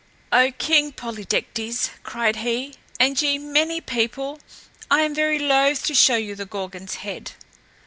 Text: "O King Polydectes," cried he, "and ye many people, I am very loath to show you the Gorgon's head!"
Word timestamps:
"O 0.31 0.49
King 0.51 0.91
Polydectes," 0.93 1.91
cried 2.01 2.37
he, 2.37 2.73
"and 2.99 3.21
ye 3.21 3.37
many 3.37 3.79
people, 3.79 4.39
I 4.89 5.01
am 5.01 5.13
very 5.13 5.37
loath 5.37 5.85
to 5.85 5.93
show 5.93 6.15
you 6.17 6.33
the 6.33 6.47
Gorgon's 6.47 6.95
head!" 7.05 7.33